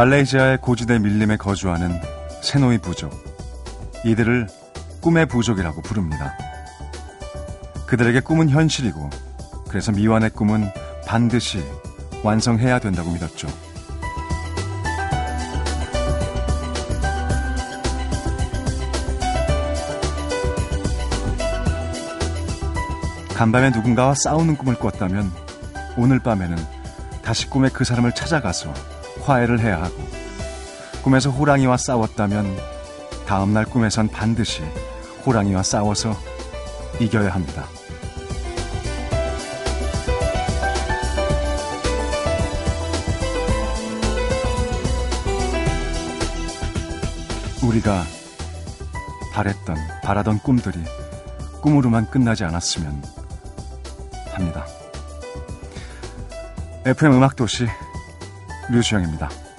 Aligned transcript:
말레이시아의 0.00 0.62
고지대 0.62 0.98
밀림에 0.98 1.36
거주하는 1.36 2.00
세노이 2.40 2.78
부족. 2.78 3.12
이들을 4.02 4.46
꿈의 5.02 5.26
부족이라고 5.26 5.82
부릅니다. 5.82 6.32
그들에게 7.86 8.20
꿈은 8.20 8.48
현실이고, 8.48 9.10
그래서 9.68 9.92
미완의 9.92 10.30
꿈은 10.30 10.70
반드시 11.06 11.62
완성해야 12.22 12.78
된다고 12.78 13.10
믿었죠. 13.10 13.46
간밤에 23.34 23.68
누군가와 23.68 24.14
싸우는 24.14 24.56
꿈을 24.56 24.76
꿨다면 24.76 25.30
오늘 25.98 26.20
밤에는 26.20 26.56
다시 27.22 27.50
꿈에 27.50 27.68
그 27.68 27.84
사람을 27.84 28.12
찾아가서 28.12 28.72
화해를 29.22 29.60
해야 29.60 29.82
하고 29.82 29.96
꿈에서 31.02 31.30
호랑이와 31.30 31.76
싸웠다면 31.76 32.56
다음날 33.26 33.64
꿈에선 33.64 34.08
반드시 34.08 34.62
호랑이와 35.24 35.62
싸워서 35.62 36.16
이겨야 36.98 37.30
합니다. 37.30 37.64
우리가 47.62 48.04
바랬던, 49.32 49.76
바라던 50.02 50.40
꿈들이 50.40 50.78
꿈으로만 51.62 52.10
끝나지 52.10 52.44
않았으면 52.44 53.02
합니다. 54.32 54.66
FM 56.84 57.12
음악도시 57.12 57.68
류수영입니다. 58.70 59.49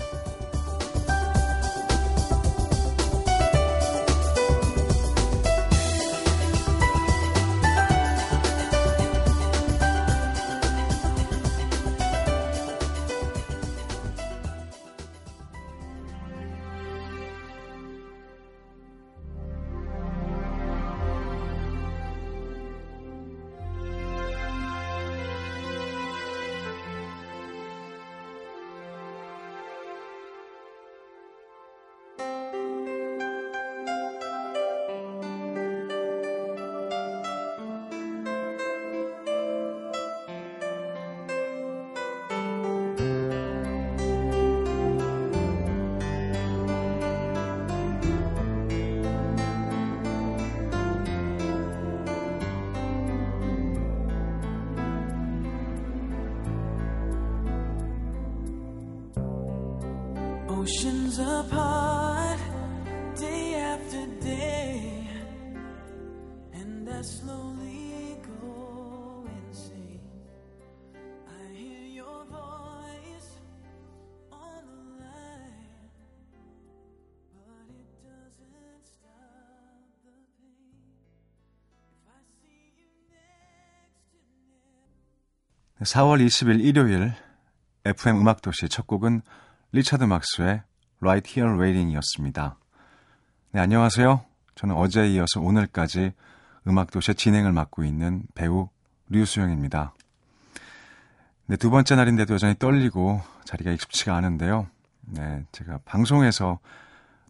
4월 85.82 86.24
20일 86.24 86.64
일요일 86.64 87.14
FM 87.86 88.20
음악도시 88.22 88.70
첫 88.70 88.86
곡은 88.86 89.22
리차드 89.72 90.04
막스의 90.04 90.62
Right 91.02 91.40
Here 91.40 91.60
Waiting이었습니다. 91.60 92.58
네, 93.54 93.60
안녕하세요. 93.60 94.24
저는 94.56 94.76
어제에 94.76 95.10
이어서 95.14 95.42
오늘까지 95.42 96.14
음악도시의 96.68 97.16
진행을 97.16 97.52
맡고 97.52 97.84
있는 97.84 98.24
배우 98.36 98.70
류수영입니다. 99.10 99.96
네, 101.48 101.56
두 101.58 101.72
번째 101.72 101.96
날인데도 101.96 102.36
여전히 102.36 102.56
떨리고 102.60 103.22
자리가 103.46 103.72
익숙치가 103.72 104.16
않은데요. 104.16 104.68
네, 105.02 105.46
제가 105.52 105.80
방송에서 105.84 106.60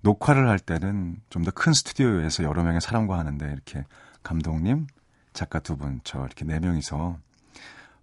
녹화를 0.02 0.50
할 0.50 0.60
때는 0.60 1.22
좀 1.30 1.44
더 1.44 1.52
큰 1.52 1.72
스튜디오에서 1.74 2.44
여러 2.44 2.64
명의 2.64 2.82
사람과 2.82 3.18
하는데 3.18 3.46
이렇게 3.46 3.86
감독님, 4.24 4.88
작가 5.32 5.60
두 5.60 5.78
분, 5.78 6.02
저 6.04 6.20
이렇게 6.20 6.44
네 6.44 6.60
명이서 6.60 7.18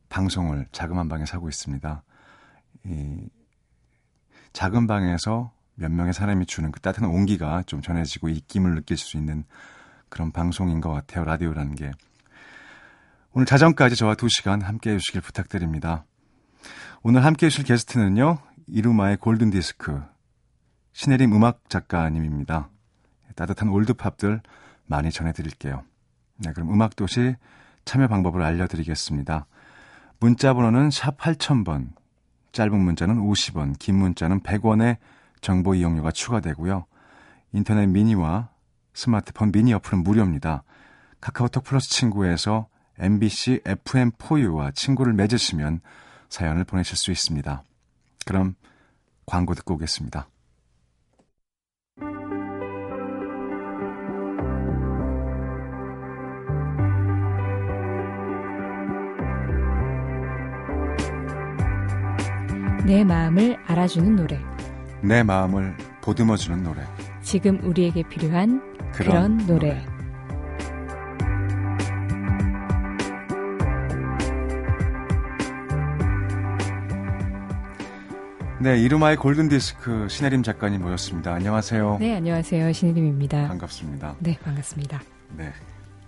방송을 0.09 0.67
자그만 0.73 1.09
방에 1.09 1.27
사고 1.27 1.49
있습니다. 1.49 2.03
이 2.85 3.29
작은 4.53 4.87
방에서 4.87 5.53
몇 5.75 5.91
명의 5.91 6.13
사람이 6.13 6.47
주는 6.47 6.73
그 6.73 6.81
따뜻한 6.81 7.11
온기가 7.11 7.63
좀 7.67 7.83
전해지고 7.83 8.29
입김을 8.29 8.75
느낄 8.75 8.97
수 8.97 9.17
있는 9.17 9.45
그런 10.09 10.33
방송인 10.33 10.81
것 10.81 10.91
같아요. 10.91 11.25
라디오라는 11.25 11.75
게. 11.75 11.93
오늘 13.33 13.47
자정까지 13.47 13.95
저와 13.95 14.15
두 14.15 14.29
시간 14.29 14.63
함께 14.63 14.91
해주시길 14.91 15.21
부탁드립니다. 15.21 16.05
오늘 17.03 17.25
함께 17.25 17.47
해주실 17.47 17.65
게스트는요. 17.65 18.39
이루마의 18.67 19.19
골든디스크 19.19 20.03
신혜림 20.93 21.33
음악 21.33 21.69
작가님입니다. 21.69 22.71
따뜻한 23.37 23.69
올드팝들 23.69 24.41
많이 24.87 25.13
전해드릴게요. 25.13 25.85
네, 26.39 26.53
그럼 26.53 26.73
음악도시 26.73 27.37
참여 27.85 28.09
방법을 28.09 28.43
알려드리겠습니다. 28.43 29.47
문자 30.21 30.53
번호는 30.53 30.91
샵 30.91 31.17
8000번, 31.17 31.93
짧은 32.51 32.77
문자는 32.77 33.21
50원, 33.21 33.79
긴 33.79 33.97
문자는 33.97 34.41
100원의 34.41 34.97
정보 35.41 35.77
이용료가 35.77 36.11
추가되고요. 36.11 36.87
인터넷 37.53 37.87
미니와 37.87 38.49
스마트폰 38.95 39.53
미니 39.53 39.73
어플은 39.75 40.03
무료입니다. 40.03 40.65
카카오톡 41.21 41.63
플러스 41.63 41.89
친구에서 41.91 42.67
MBC 42.99 43.61
FM4U와 43.65 44.75
친구를 44.75 45.13
맺으시면 45.13 45.81
사연을 46.29 46.65
보내실 46.65 46.97
수 46.97 47.13
있습니다. 47.13 47.63
그럼 48.27 48.57
광고 49.25 49.55
듣고 49.55 49.75
오겠습니다. 49.75 50.27
내 62.89 63.05
마음을 63.05 63.59
알아주는 63.67 64.17
노래. 64.17 64.41
내 65.03 65.23
마음을 65.23 65.77
보듬어주는 66.01 66.63
노래. 66.63 66.81
지금 67.21 67.63
우리에게 67.63 68.03
필요한 68.05 68.63
그런, 68.95 69.37
그런 69.37 69.47
노래. 69.47 69.75
노래. 69.75 69.87
네, 78.63 78.81
이루마의 78.81 79.19
골든디스크 79.19 80.09
신혜림 80.09 80.43
작가님 80.43 80.81
모셨습니다. 80.81 81.35
안녕하세요. 81.35 81.99
네, 82.01 82.17
안녕하세요. 82.17 82.73
신혜림입니다. 82.73 83.49
반갑습니다. 83.49 84.17
네, 84.21 84.39
반갑습니다. 84.43 85.03
네. 85.37 85.53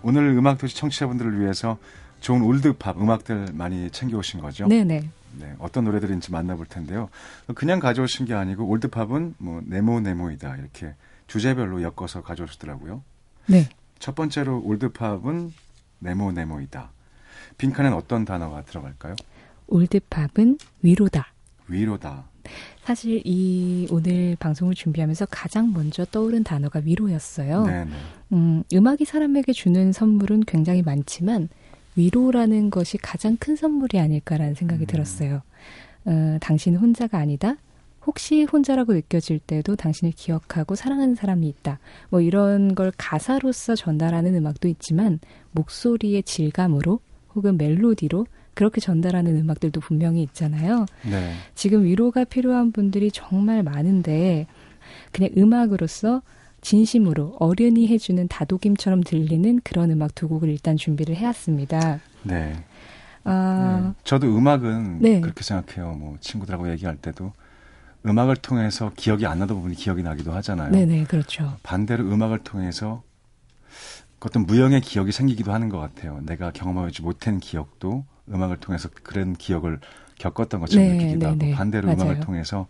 오늘 0.01 0.29
음악도시 0.29 0.75
청취자분들을 0.75 1.41
위해서 1.41 1.77
좋은 2.21 2.41
올드팝 2.41 2.99
음악들 2.99 3.49
많이 3.53 3.91
챙겨오신 3.91 4.41
거죠? 4.41 4.65
네네. 4.65 5.20
네, 5.39 5.53
어떤 5.59 5.85
노래들인지 5.85 6.31
만나볼 6.31 6.65
텐데요. 6.65 7.09
그냥 7.55 7.79
가져오신 7.79 8.25
게 8.25 8.33
아니고 8.33 8.65
올드팝은 8.67 9.35
뭐 9.37 9.61
네모 9.65 10.01
네모이다 10.01 10.57
이렇게 10.57 10.93
주제별로 11.27 11.81
엮어서 11.81 12.21
가져오시더라고요. 12.21 13.03
네. 13.47 13.69
첫 13.99 14.15
번째로 14.15 14.61
올드팝은 14.63 15.53
네모 15.99 16.31
네모이다. 16.33 16.91
빈칸엔 17.57 17.93
어떤 17.93 18.25
단어가 18.25 18.63
들어갈까요? 18.63 19.15
올드팝은 19.67 20.57
위로다. 20.81 21.27
위로다. 21.67 22.25
사실 22.83 23.21
이 23.23 23.87
오늘 23.91 24.35
방송을 24.39 24.73
준비하면서 24.73 25.27
가장 25.29 25.71
먼저 25.71 26.03
떠오른 26.05 26.43
단어가 26.43 26.81
위로였어요. 26.83 27.65
네네. 27.65 27.91
음, 28.33 28.63
음악이 28.73 29.05
사람에게 29.05 29.53
주는 29.53 29.91
선물은 29.91 30.41
굉장히 30.47 30.81
많지만 30.81 31.49
위로라는 32.01 32.71
것이 32.71 32.97
가장 32.97 33.37
큰 33.37 33.55
선물이 33.55 33.99
아닐까라는 33.99 34.55
생각이 34.55 34.85
음. 34.85 34.87
들었어요. 34.87 35.41
어, 36.05 36.37
당신 36.41 36.75
혼자가 36.75 37.19
아니다. 37.19 37.57
혹시 38.05 38.43
혼자라고 38.43 38.93
느껴질 38.93 39.37
때도 39.39 39.75
당신을 39.75 40.13
기억하고 40.15 40.73
사랑하는 40.73 41.13
사람이 41.13 41.47
있다. 41.47 41.77
뭐 42.09 42.21
이런 42.21 42.73
걸 42.73 42.91
가사로서 42.97 43.75
전달하는 43.75 44.33
음악도 44.35 44.67
있지만 44.67 45.19
목소리의 45.51 46.23
질감으로 46.23 46.99
혹은 47.35 47.57
멜로디로 47.57 48.25
그렇게 48.55 48.81
전달하는 48.81 49.37
음악들도 49.37 49.79
분명히 49.79 50.23
있잖아요. 50.23 50.87
네. 51.09 51.33
지금 51.53 51.83
위로가 51.83 52.23
필요한 52.23 52.71
분들이 52.71 53.11
정말 53.11 53.61
많은데 53.61 54.47
그냥 55.11 55.29
음악으로서 55.37 56.23
진심으로 56.61 57.37
어른이 57.39 57.87
해주는 57.87 58.27
다독임처럼 58.27 59.01
들리는 59.03 59.61
그런 59.63 59.91
음악 59.91 60.15
두 60.15 60.27
곡을 60.27 60.49
일단 60.49 60.77
준비를 60.77 61.15
해왔습니다. 61.15 61.99
네. 62.23 62.63
아, 63.23 63.81
네. 63.83 63.93
저도 64.03 64.27
음악은 64.35 64.99
네. 65.01 65.21
그렇게 65.21 65.43
생각해요. 65.43 65.93
뭐 65.93 66.17
친구들하고 66.21 66.69
얘기할 66.71 66.97
때도 66.97 67.33
음악을 68.05 68.37
통해서 68.37 68.91
기억이 68.95 69.25
안 69.25 69.39
나던 69.39 69.57
부분이 69.57 69.75
기억이 69.75 70.01
나기도 70.01 70.31
하잖아요. 70.33 70.71
네네, 70.71 71.05
그렇죠. 71.05 71.57
반대로 71.61 72.03
음악을 72.03 72.39
통해서 72.39 73.03
어떤 74.19 74.45
무형의 74.45 74.81
기억이 74.81 75.11
생기기도 75.11 75.51
하는 75.51 75.69
것 75.69 75.79
같아요. 75.79 76.19
내가 76.25 76.51
경험하지 76.51 77.01
못한 77.01 77.39
기억도 77.39 78.05
음악을 78.31 78.57
통해서 78.57 78.89
그런 79.03 79.33
기억을 79.33 79.79
겪었던 80.19 80.59
것처럼 80.59 80.87
네, 80.87 80.93
느끼기도 80.93 81.27
하고 81.27 81.51
반대로 81.51 81.87
맞아요. 81.87 82.01
음악을 82.01 82.19
통해서 82.21 82.67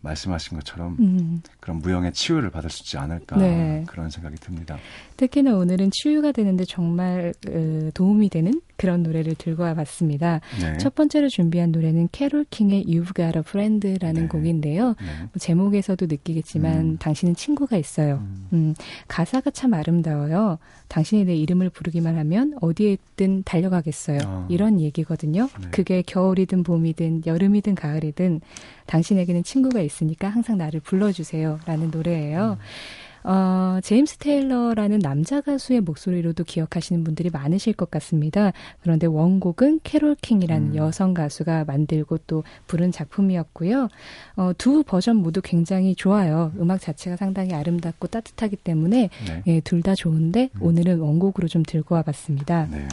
말씀하신 0.00 0.58
것처럼 0.58 0.96
음. 1.00 1.42
그런 1.60 1.78
무형의 1.78 2.12
치유를 2.12 2.50
받을 2.50 2.70
수 2.70 2.82
있지 2.82 2.98
않을까 2.98 3.36
네. 3.36 3.84
그런 3.86 4.10
생각이 4.10 4.36
듭니다. 4.36 4.78
특히나 5.16 5.56
오늘은 5.56 5.90
치유가 5.92 6.30
되는데 6.30 6.64
정말 6.64 7.34
어, 7.48 7.90
도움이 7.94 8.28
되는 8.28 8.60
그런 8.76 9.02
노래를 9.02 9.34
들고 9.34 9.64
와봤습니다. 9.64 10.40
네. 10.60 10.78
첫 10.78 10.94
번째로 10.94 11.28
준비한 11.28 11.72
노래는 11.72 12.10
캐롤 12.12 12.46
킹의 12.48 12.84
You've 12.84 13.16
Got 13.16 13.36
a 13.36 13.40
Friend라는 13.40 14.22
네. 14.22 14.28
곡인데요. 14.28 14.88
네. 15.00 15.18
뭐 15.20 15.30
제목에서도 15.38 16.06
느끼겠지만 16.06 16.78
음. 16.78 16.96
당신은 16.98 17.34
친구가 17.34 17.76
있어요. 17.76 18.18
음. 18.22 18.48
음, 18.52 18.74
가사가 19.08 19.50
참 19.50 19.74
아름다워요. 19.74 20.58
당신이 20.86 21.24
내 21.24 21.34
이름을 21.34 21.70
부르기만 21.70 22.16
하면 22.16 22.56
어디에 22.60 22.92
있든 22.92 23.42
달려가겠어요. 23.42 24.20
어. 24.24 24.46
이런 24.48 24.80
얘기거든요. 24.80 25.48
네. 25.60 25.68
그게 25.72 26.02
겨울이든 26.02 26.62
봄이든 26.62 27.22
여름이든 27.26 27.74
가을이든 27.74 28.40
당신에게는 28.86 29.42
친구가 29.42 29.80
있으니까 29.88 30.28
항상 30.28 30.56
나를 30.58 30.78
불러주세요. 30.80 31.58
라는 31.66 31.90
노래예요. 31.90 32.58
음. 32.60 32.64
어, 33.24 33.80
제임스 33.82 34.18
테일러라는 34.18 35.00
남자 35.00 35.40
가수의 35.40 35.80
목소리로도 35.80 36.44
기억하시는 36.44 37.02
분들이 37.04 37.28
많으실 37.30 37.72
것 37.74 37.90
같습니다. 37.90 38.52
그런데 38.80 39.06
원곡은 39.06 39.80
캐롤 39.82 40.14
킹이라는 40.22 40.68
음. 40.68 40.76
여성 40.76 41.14
가수가 41.14 41.64
만들고 41.64 42.18
또 42.26 42.44
부른 42.68 42.92
작품이었고요. 42.92 43.88
어, 44.36 44.52
두 44.56 44.82
버전 44.84 45.16
모두 45.16 45.42
굉장히 45.42 45.94
좋아요. 45.94 46.52
음악 46.58 46.80
자체가 46.80 47.16
상당히 47.16 47.54
아름답고 47.54 48.06
따뜻하기 48.06 48.56
때문에 48.56 49.10
네. 49.26 49.42
예, 49.46 49.60
둘 49.60 49.82
다 49.82 49.94
좋은데 49.94 50.50
음. 50.54 50.62
오늘은 50.62 51.00
원곡으로 51.00 51.48
좀 51.48 51.64
들고 51.64 51.96
와봤습니다. 51.96 52.68
네. 52.70 52.88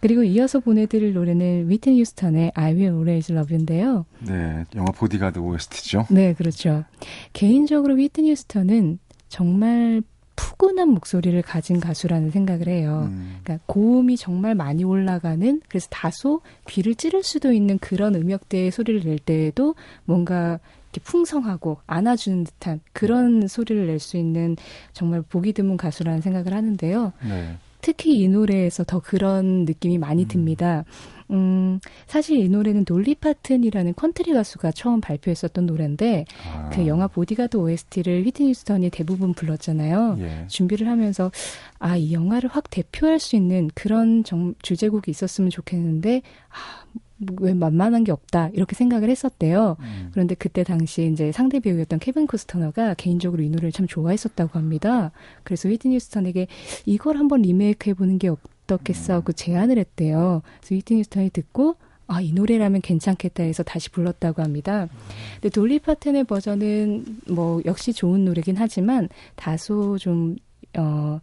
그리고 0.00 0.22
이어서 0.22 0.60
보내드릴 0.60 1.14
노래는 1.14 1.68
위튼 1.68 1.96
휴스턴의 1.98 2.52
I 2.54 2.72
Will 2.74 2.94
Always 2.94 3.32
Love 3.32 3.54
You인데요. 3.54 4.06
네, 4.20 4.64
영화 4.74 4.90
보디가드 4.92 5.38
OST죠. 5.38 6.06
네, 6.10 6.34
그렇죠. 6.34 6.84
개인적으로 7.32 7.94
위튼 7.94 8.26
휴스턴은 8.26 8.98
정말 9.28 10.02
푸근한 10.36 10.88
목소리를 10.90 11.40
가진 11.42 11.80
가수라는 11.80 12.30
생각을 12.30 12.68
해요. 12.68 13.08
음. 13.10 13.38
그러니까 13.42 13.64
고음이 13.66 14.16
정말 14.16 14.54
많이 14.54 14.84
올라가는 14.84 15.60
그래서 15.68 15.88
다소 15.90 16.42
귀를 16.68 16.94
찌를 16.94 17.24
수도 17.24 17.52
있는 17.52 17.76
그런 17.78 18.14
음역대의 18.14 18.70
소리를 18.70 19.02
낼 19.02 19.18
때에도 19.18 19.74
뭔가 20.04 20.60
이렇게 20.92 21.00
풍성하고 21.02 21.78
안아주는 21.86 22.44
듯한 22.44 22.80
그런 22.92 23.48
소리를 23.48 23.88
낼 23.88 23.98
수 23.98 24.16
있는 24.16 24.56
정말 24.92 25.22
보기 25.22 25.52
드문 25.52 25.76
가수라는 25.76 26.20
생각을 26.20 26.54
하는데요. 26.54 27.12
네. 27.28 27.56
특히 27.80 28.18
이 28.18 28.28
노래에서 28.28 28.84
더 28.84 29.00
그런 29.00 29.64
느낌이 29.64 29.98
많이 29.98 30.24
음. 30.24 30.28
듭니다. 30.28 30.84
음, 31.30 31.78
사실 32.06 32.38
이 32.38 32.48
노래는 32.48 32.84
돌리 32.84 33.14
파튼이라는 33.14 33.94
컨트리 33.94 34.32
가수가 34.32 34.72
처음 34.72 35.00
발표했었던 35.00 35.66
노래인데 35.66 36.24
아. 36.50 36.70
그 36.70 36.86
영화 36.86 37.06
보디가드 37.06 37.56
OST를 37.56 38.24
휘트니 38.24 38.54
휴스턴이 38.54 38.90
대부분 38.90 39.34
불렀잖아요. 39.34 40.16
예. 40.20 40.46
준비를 40.48 40.88
하면서 40.88 41.30
아, 41.78 41.96
이 41.96 42.12
영화를 42.12 42.48
확 42.50 42.70
대표할 42.70 43.18
수 43.18 43.36
있는 43.36 43.70
그런 43.74 44.24
정, 44.24 44.54
주제곡이 44.62 45.10
있었으면 45.10 45.50
좋겠는데 45.50 46.22
아, 46.48 47.00
왜 47.40 47.54
만만한 47.54 48.04
게 48.04 48.12
없다 48.12 48.50
이렇게 48.52 48.74
생각을 48.74 49.10
했었대요. 49.10 49.76
음. 49.80 50.08
그런데 50.12 50.34
그때 50.34 50.62
당시 50.62 51.10
이제 51.12 51.32
상대 51.32 51.58
배우였던 51.60 51.98
케빈 51.98 52.26
코스터너가 52.26 52.94
개인적으로 52.94 53.42
이 53.42 53.48
노래를 53.48 53.72
참 53.72 53.86
좋아했었다고 53.86 54.58
합니다. 54.58 55.10
그래서 55.42 55.68
휘트니 55.68 55.96
휴스턴에게 55.96 56.46
이걸 56.86 57.16
한번 57.16 57.42
리메이크 57.42 57.90
해보는 57.90 58.18
게 58.18 58.28
어떻겠어 58.28 59.14
하고 59.14 59.32
제안을 59.32 59.78
했대요. 59.78 60.42
그래서 60.60 60.74
휘트니 60.76 61.00
휴스턴이 61.00 61.30
듣고 61.30 61.76
아, 62.10 62.22
이 62.22 62.32
노래라면 62.32 62.80
괜찮겠다 62.80 63.42
해서 63.42 63.62
다시 63.62 63.90
불렀다고 63.90 64.42
합니다. 64.42 64.88
근데 65.34 65.50
돌리 65.50 65.78
파튼의 65.78 66.24
버전은 66.24 67.04
뭐 67.28 67.60
역시 67.66 67.92
좋은 67.92 68.24
노래긴 68.24 68.56
하지만 68.56 69.10
다소 69.36 69.98
좀, 69.98 70.36
어, 70.78 71.20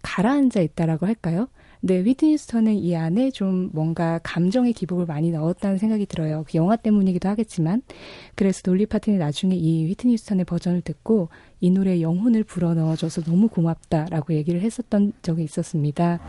가라앉아 0.00 0.60
있다라고 0.60 1.06
할까요? 1.06 1.48
네, 1.80 2.04
위트니 2.04 2.38
스턴은 2.38 2.74
이 2.74 2.96
안에 2.96 3.30
좀 3.30 3.70
뭔가 3.72 4.18
감정의 4.22 4.72
기복을 4.72 5.06
많이 5.06 5.30
넣었다는 5.30 5.78
생각이 5.78 6.06
들어요. 6.06 6.44
그 6.48 6.56
영화 6.56 6.76
때문이기도 6.76 7.28
하겠지만. 7.28 7.82
그래서 8.34 8.62
돌리 8.62 8.86
파틴이 8.86 9.18
나중에 9.18 9.54
이 9.54 9.86
위트니 9.86 10.16
스턴의 10.16 10.44
버전을 10.46 10.80
듣고 10.80 11.28
이 11.60 11.70
노래에 11.70 12.00
영혼을 12.00 12.44
불어 12.44 12.74
넣어줘서 12.74 13.22
너무 13.22 13.48
고맙다라고 13.48 14.34
얘기를 14.34 14.60
했었던 14.60 15.12
적이 15.22 15.44
있었습니다. 15.44 16.20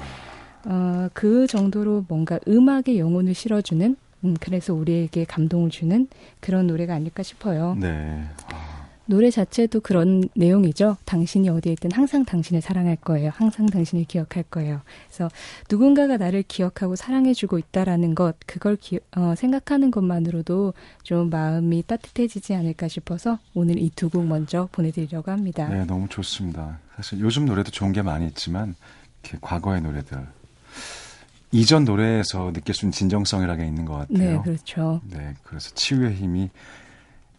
어, 0.65 1.09
그 1.13 1.47
정도로 1.47 2.05
뭔가 2.07 2.39
음악의 2.47 2.99
영혼을 2.99 3.33
실어주는, 3.33 3.95
음, 4.25 4.35
그래서 4.39 4.73
우리에게 4.73 5.25
감동을 5.25 5.69
주는 5.69 6.07
그런 6.39 6.67
노래가 6.67 6.93
아닐까 6.93 7.23
싶어요. 7.23 7.75
네. 7.79 8.23
아. 8.51 8.76
노래 9.07 9.31
자체도 9.31 9.79
그런 9.81 10.27
내용이죠. 10.35 10.97
당신이 11.05 11.49
어디에 11.49 11.73
있든 11.73 11.91
항상 11.93 12.25
당신을 12.25 12.61
사랑할 12.61 12.95
거예요. 12.97 13.31
항상 13.33 13.65
당신을 13.65 14.05
기억할 14.05 14.43
거예요. 14.43 14.81
그래서 15.07 15.29
누군가가 15.69 16.17
나를 16.17 16.43
기억하고 16.47 16.95
사랑해주고 16.95 17.57
있다라는 17.57 18.15
것, 18.15 18.35
그걸 18.45 18.75
기, 18.75 18.99
어, 19.15 19.33
생각하는 19.35 19.91
것만으로도 19.91 20.73
좀 21.03 21.29
마음이 21.29 21.83
따뜻해지지 21.87 22.53
않을까 22.53 22.87
싶어서 22.87 23.39
오늘 23.53 23.77
이 23.79 23.89
두 23.95 24.09
곡 24.09 24.25
먼저 24.27 24.69
보내드리려고 24.71 25.31
합니다. 25.31 25.67
네, 25.69 25.85
너무 25.85 26.07
좋습니다. 26.07 26.79
사실 26.95 27.19
요즘 27.19 27.45
노래도 27.45 27.71
좋은 27.71 27.91
게 27.93 28.01
많이 28.01 28.27
있지만 28.27 28.75
이렇게 29.23 29.37
과거의 29.41 29.81
노래들 29.81 30.17
이전 31.51 31.85
노래에서 31.85 32.51
느낄 32.51 32.75
수 32.75 32.85
있는 32.85 32.91
진정성이라게 32.91 33.65
있는 33.65 33.85
것 33.85 33.93
같아요. 33.95 34.17
네, 34.17 34.41
그렇죠. 34.43 35.01
네, 35.09 35.33
그래서 35.43 35.73
치유의 35.73 36.13
힘이 36.15 36.49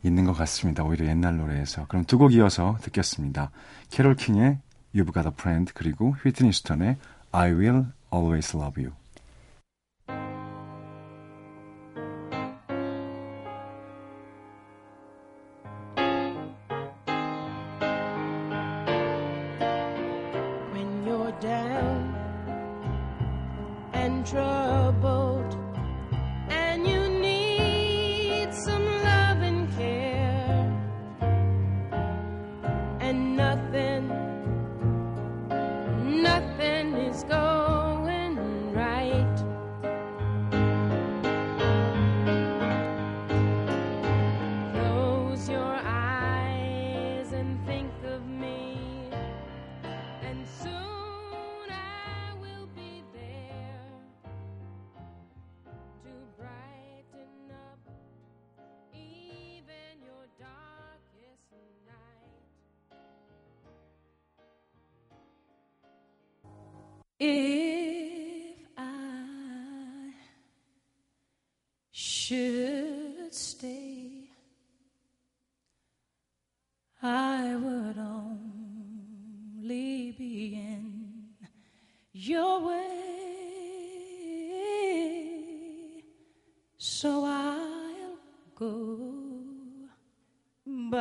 있는 0.02 0.25
것 0.25 0.33
같습니다. 0.33 0.85
오히려 0.85 1.07
옛날 1.07 1.37
노래에서. 1.37 1.87
그럼 1.88 2.05
두 2.05 2.19
곡 2.19 2.33
이어서 2.35 2.78
듣겠습니다. 2.83 3.50
캐롤 3.90 4.14
킹의 4.17 4.59
You've 4.95 5.12
Got 5.12 5.26
a 5.28 5.33
Friend 5.33 5.73
그리고 5.75 6.14
휘트니 6.23 6.52
스턴의 6.52 6.97
I 7.33 7.50
Will 7.52 7.85
Always 8.12 8.57
Love 8.57 8.83
You. 8.85 8.95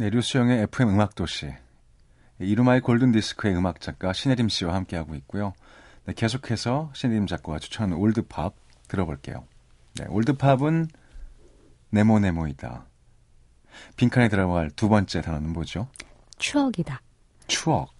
네, 0.00 0.08
류수영의 0.08 0.62
FM 0.62 0.88
음악도시. 0.88 1.52
이루마의 2.38 2.80
골든디스크의 2.80 3.54
음악 3.54 3.82
작가 3.82 4.14
신혜림 4.14 4.48
씨와 4.48 4.74
함께하고 4.74 5.14
있고요. 5.16 5.52
네, 6.06 6.14
계속해서 6.14 6.90
신혜림 6.94 7.26
작가가 7.26 7.58
추천한 7.58 7.92
올드팝 7.92 8.54
들어볼게요. 8.88 9.44
네, 9.96 10.06
올드팝은 10.08 10.88
네모네모이다. 11.90 12.86
빈칸에 13.96 14.30
들어갈 14.30 14.70
두 14.70 14.88
번째 14.88 15.20
단어는 15.20 15.52
뭐죠? 15.52 15.86
추억이다. 16.38 17.02
추억. 17.46 17.92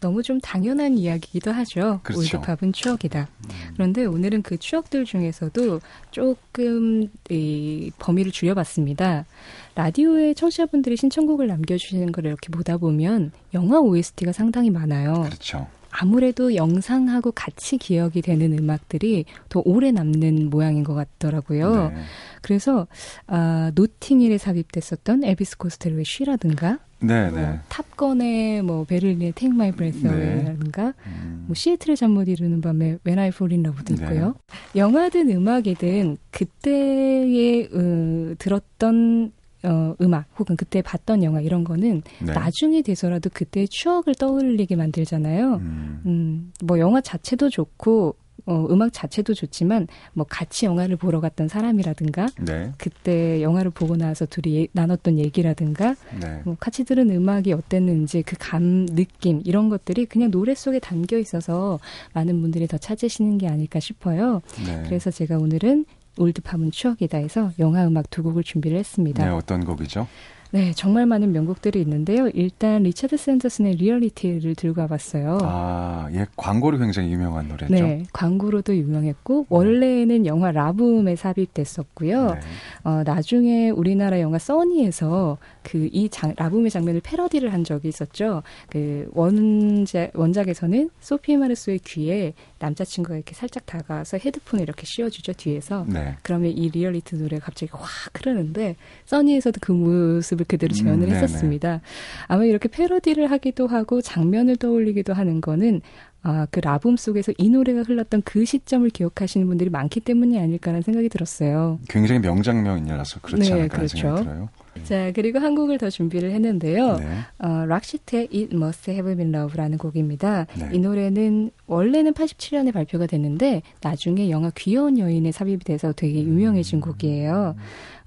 너무 0.00 0.22
좀 0.22 0.40
당연한 0.40 0.96
이야기이기도 0.96 1.50
하죠. 1.52 2.00
그렇죠. 2.02 2.38
올드팝은 2.38 2.72
추억이다. 2.72 3.28
그런데 3.74 4.04
오늘은 4.04 4.42
그 4.42 4.56
추억들 4.56 5.04
중에서도 5.04 5.80
조금 6.10 7.08
이 7.30 7.90
범위를 7.98 8.30
줄여봤습니다. 8.30 9.26
라디오에 9.74 10.34
청취자분들이 10.34 10.96
신청곡을 10.96 11.46
남겨주시는 11.48 12.12
걸 12.12 12.26
이렇게 12.26 12.48
보다 12.50 12.76
보면 12.76 13.32
영화 13.54 13.80
OST가 13.80 14.32
상당히 14.32 14.70
많아요. 14.70 15.22
그렇죠. 15.22 15.66
아무래도 15.90 16.54
영상하고 16.54 17.32
같이 17.32 17.76
기억이 17.78 18.22
되는 18.22 18.56
음악들이 18.58 19.24
더 19.48 19.62
오래 19.64 19.90
남는 19.90 20.50
모양인 20.50 20.84
것 20.84 20.94
같더라고요. 20.94 21.90
네. 21.94 22.00
그래서 22.42 22.86
아, 23.26 23.72
노팅힐에 23.74 24.38
삽입됐었던 24.38 25.24
에비스 25.24 25.56
코스텔로의 25.58 26.04
쉬라든가 26.04 26.78
네, 27.00 27.30
뭐 27.30 27.40
네. 27.40 27.60
탑건의 27.68 28.62
뭐 28.62 28.84
베를린의 28.84 29.32
Take 29.32 29.54
My 29.54 29.70
Breath 29.72 30.02
네. 30.06 30.12
Away라든가 30.12 30.94
음, 31.06 31.44
뭐 31.46 31.54
시애틀의 31.54 31.96
잠 31.96 32.10
못 32.10 32.28
이루는 32.28 32.60
밤에 32.60 32.98
When 33.06 33.18
I 33.18 33.28
Fall 33.28 33.52
in 33.52 33.64
Love도 33.64 33.94
네. 33.94 34.02
있고요. 34.04 34.34
영화든 34.74 35.30
음악이든 35.30 36.16
그때에 36.32 37.68
으, 37.72 38.34
들었던 38.38 39.32
어, 39.64 39.94
음악 40.00 40.26
혹은 40.38 40.56
그때 40.56 40.82
봤던 40.82 41.22
영화 41.24 41.40
이런 41.40 41.64
거는 41.64 42.02
네. 42.24 42.32
나중에 42.32 42.82
돼서라도 42.82 43.30
그때의 43.32 43.68
추억을 43.68 44.14
떠올리게 44.18 44.76
만들잖아요. 44.76 45.54
음, 45.56 46.02
음, 46.06 46.52
뭐 46.64 46.78
영화 46.78 47.00
자체도 47.00 47.50
좋고 47.50 48.14
어, 48.46 48.66
음악 48.70 48.92
자체도 48.94 49.34
좋지만 49.34 49.88
뭐 50.14 50.24
같이 50.28 50.64
영화를 50.64 50.96
보러 50.96 51.20
갔던 51.20 51.48
사람이라든가 51.48 52.28
네. 52.40 52.72
그때 52.78 53.42
영화를 53.42 53.70
보고 53.70 53.96
나서 53.96 54.24
둘이 54.24 54.62
예- 54.62 54.68
나눴던 54.72 55.18
얘기라든가 55.18 55.94
네. 56.18 56.40
뭐 56.44 56.56
같이 56.58 56.84
들은 56.84 57.10
음악이 57.10 57.52
어땠는지 57.52 58.22
그 58.22 58.36
감, 58.38 58.86
느낌 58.86 59.42
이런 59.44 59.68
것들이 59.68 60.06
그냥 60.06 60.30
노래 60.30 60.54
속에 60.54 60.78
담겨 60.78 61.18
있어서 61.18 61.78
많은 62.14 62.40
분들이 62.40 62.66
더 62.66 62.78
찾으시는 62.78 63.36
게 63.36 63.48
아닐까 63.48 63.80
싶어요. 63.80 64.40
네. 64.64 64.82
그래서 64.86 65.10
제가 65.10 65.36
오늘은 65.36 65.84
올드팝은 66.18 66.70
추억이다 66.70 67.18
해서 67.18 67.52
영화 67.58 67.86
음악 67.86 68.10
두 68.10 68.22
곡을 68.22 68.42
준비를 68.42 68.78
했습니다. 68.78 69.24
네, 69.24 69.30
어떤 69.30 69.64
곡이죠? 69.64 70.06
네, 70.50 70.72
정말 70.72 71.06
많은 71.06 71.32
명곡들이 71.32 71.80
있는데요. 71.82 72.28
일단 72.28 72.84
리차드 72.84 73.16
샌더슨의 73.16 73.74
Reality를 73.76 74.54
들고 74.54 74.80
와봤어요. 74.82 75.38
아, 75.42 76.08
예, 76.12 76.26
광고로 76.36 76.78
굉장히 76.78 77.12
유명한 77.12 77.48
노래죠. 77.48 77.72
네, 77.72 78.04
광고로도 78.12 78.76
유명했고 78.76 79.46
원래는 79.48 80.26
영화 80.26 80.52
라붐에 80.52 81.16
삽입됐었고요. 81.16 82.34
네. 82.34 82.40
어, 82.84 83.02
나중에 83.04 83.70
우리나라 83.70 84.20
영화 84.20 84.38
써니에서 84.38 85.38
그 85.62 85.88
이 85.92 86.08
라붐의 86.36 86.70
장면을 86.70 87.00
패러디를 87.02 87.52
한 87.52 87.64
적이 87.64 87.88
있었죠. 87.88 88.42
그 88.68 89.08
원작 89.12 90.10
원작에서는 90.14 90.90
소피 91.00 91.36
마르소의 91.36 91.80
귀에 91.80 92.34
남자친구가 92.58 93.16
이렇게 93.16 93.34
살짝 93.34 93.66
다가와서 93.66 94.18
헤드폰을 94.18 94.62
이렇게 94.62 94.84
씌워주죠 94.86 95.32
뒤에서. 95.34 95.84
네. 95.88 96.16
그러면 96.22 96.50
이 96.52 96.70
리얼리티 96.70 97.16
노래가 97.16 97.46
갑자기 97.46 97.70
확 97.72 97.88
흐르는데 98.14 98.76
써니에서도 99.06 99.58
그 99.60 99.72
모습 99.72 100.37
을 100.40 100.46
그대로 100.46 100.74
재현을 100.74 101.08
음. 101.08 101.14
했었습니다. 101.14 101.80
아마 102.26 102.44
이렇게 102.44 102.68
패러디를 102.68 103.30
하기도 103.30 103.66
하고 103.66 104.00
장면을 104.00 104.56
떠올리기도 104.56 105.12
하는 105.12 105.40
거는 105.40 105.80
아, 106.22 106.46
그 106.50 106.60
라붐 106.60 106.96
속에서 106.96 107.32
이 107.38 107.48
노래가 107.48 107.82
흘렀던 107.82 108.22
그 108.22 108.44
시점을 108.44 108.88
기억하시는 108.90 109.46
분들이 109.46 109.70
많기 109.70 110.00
때문이 110.00 110.38
아닐까라는 110.38 110.82
생각이 110.82 111.08
들었어요. 111.08 111.78
굉장히 111.88 112.20
명장면이라서 112.20 113.20
그렇지 113.20 113.50
네, 113.50 113.56
않을까 113.56 113.76
하는 113.76 113.88
생각이 113.88 114.14
그렇죠. 114.14 114.24
들어요. 114.24 114.48
자, 114.84 115.12
그리고 115.12 115.38
한 115.38 115.54
곡을 115.54 115.78
더 115.78 115.90
준비를 115.90 116.30
했는데요. 116.32 116.96
네. 116.96 117.04
어, 117.38 117.64
락시트의 117.66 118.28
It 118.32 118.48
Must 118.54 118.90
Have 118.90 119.14
Been 119.16 119.34
Love라는 119.34 119.78
곡입니다. 119.78 120.46
네. 120.58 120.70
이 120.72 120.78
노래는 120.78 121.50
원래는 121.66 122.12
87년에 122.14 122.72
발표가 122.72 123.06
됐는데 123.06 123.62
나중에 123.82 124.30
영화 124.30 124.50
귀여운 124.56 124.98
여인에 124.98 125.32
삽입이 125.32 125.64
돼서 125.64 125.92
되게 125.92 126.20
음. 126.22 126.28
유명해진 126.28 126.80
곡이에요. 126.80 127.54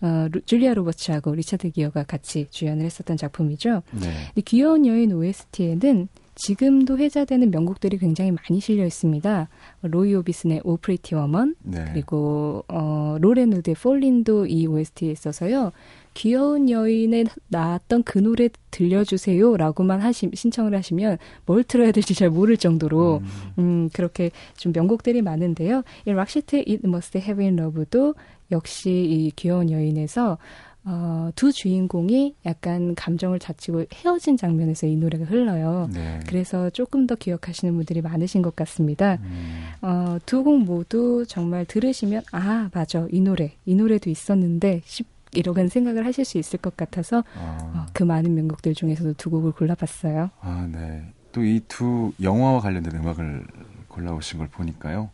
어, 0.02 0.28
루- 0.32 0.42
줄리아 0.42 0.74
로버츠하고 0.74 1.36
리차드 1.36 1.70
기어가 1.72 2.04
같이 2.04 2.48
주연을 2.50 2.86
했었던 2.86 3.18
작품이죠. 3.18 3.84
네. 3.92 4.08
이 4.36 4.42
귀여운 4.42 4.86
여인 4.88 5.12
OST에는 5.14 6.08
지금도 6.44 6.98
회자되는 6.98 7.52
명곡들이 7.52 8.00
굉장히 8.00 8.32
많이 8.32 8.60
실려 8.60 8.84
있습니다. 8.84 9.48
로이 9.84 10.16
오비슨의 10.16 10.62
Oh, 10.64 10.76
Pretty 10.78 11.14
Woman 11.14 11.56
네. 11.62 11.86
그리고 11.94 12.66
어, 12.68 13.18
로렌 13.22 13.54
우드의 13.54 13.76
Fallen도 13.76 14.48
이 14.48 14.66
OST에 14.66 15.12
있어서요. 15.12 15.72
귀여운 16.16 16.68
여인에 16.72 17.26
나왔던 17.50 18.02
그 18.04 18.18
노래 18.18 18.50
들려주세요라고만 18.72 20.02
하시, 20.02 20.32
신청을 20.34 20.74
하시면 20.74 21.20
뭘 21.46 21.64
틀어야 21.64 21.92
될지 21.92 22.16
잘 22.16 22.32
모를 22.32 22.58
정도로 22.58 23.22
음, 23.60 23.90
그렇게 23.94 24.32
좀 24.58 24.74
명곡들이 24.74 25.22
많은데요. 25.22 25.84
이 26.08 26.10
It 26.10 26.82
Must 26.84 27.20
Have 27.20 27.38
Been 27.38 27.60
Love도 27.60 28.16
역시 28.52 28.90
이 28.90 29.32
귀여운 29.36 29.70
여인에서 29.70 30.40
어, 30.84 31.30
두 31.36 31.52
주인공이 31.52 32.36
약간 32.46 32.96
감정을 32.96 33.38
자치고 33.40 33.86
헤어진 33.94 34.36
장면에서 34.38 34.88
이 34.88 34.96
노래가 34.96 35.26
흘러요. 35.26 35.90
네. 35.94 36.20
그래서 36.28 36.70
조금 36.72 37.06
더 37.06 37.16
기억하시는 37.16 37.74
분들이 37.76 38.02
많으신 38.02 38.42
것 38.42 38.56
같습니다. 38.56 39.18
음, 39.22 39.64
어, 39.82 40.18
두 40.26 40.44
곡 40.44 40.64
모두 40.64 41.24
정말 41.28 41.66
들으시면 41.66 42.24
아 42.32 42.70
맞아 42.74 43.06
이 43.12 43.22
노래 43.22 43.54
이 43.66 43.76
노래도 43.76 44.10
있었는데 44.10 44.82
싶 44.86 45.06
이런 45.34 45.68
생각을 45.70 46.06
하실 46.06 46.26
수 46.26 46.38
있을 46.40 46.60
것 46.60 46.76
같아서 46.76 47.20
어, 47.20 47.72
아, 47.74 47.86
그 47.94 48.04
많은 48.04 48.34
명곡들 48.34 48.74
중에서도 48.74 49.14
두 49.14 49.30
곡을 49.30 49.52
골라봤어요. 49.54 50.32
아, 50.42 50.68
네. 50.72 51.04
또 51.32 51.42
이 51.44 51.62
두 51.68 52.12
영화와 52.22 52.60
관련된 52.60 52.96
음악을 52.96 53.46
골라오신 53.88 54.40
걸 54.40 54.48
보니까요. 54.50 55.10